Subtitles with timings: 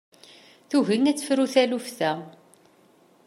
[0.69, 2.11] Tugi ad tefru taluft-a.